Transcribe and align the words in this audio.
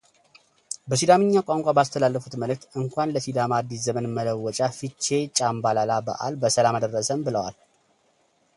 በሲዳሚኛ 0.91 1.35
ቋንቋ 1.47 1.67
ባስተላለፉት 1.77 2.33
መልዕክት 2.41 2.63
እንኳን 2.79 3.11
ለሲዳማ 3.15 3.51
አዲስ 3.63 3.81
ዘመን 3.87 4.07
መለወጫ 4.17 4.59
ፊቼ 4.79 5.05
ጫምባላላ 5.39 5.91
በዓል 6.07 6.33
በሰላም 6.43 6.79
አደረሰን 6.79 7.21
ብለዋል። 7.29 7.55